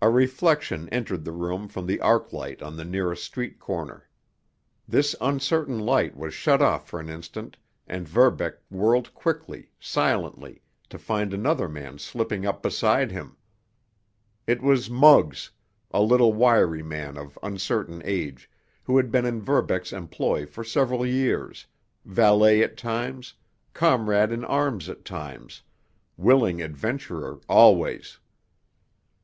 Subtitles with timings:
[0.00, 4.08] A reflection entered the room from the arc light on the nearest street corner.
[4.86, 10.96] This uncertain light was shut off for an instant, and Verbeck whirled quickly, silently, to
[10.96, 13.36] find another man slipping up beside him.
[14.46, 18.48] It was Muggs—a little, wiry man of uncertain age,
[18.84, 21.66] who had been in Verbeck's employ for several years,
[22.04, 23.34] valet at times,
[23.74, 25.62] comrade in arms at times,
[26.16, 28.20] willing adventurer always.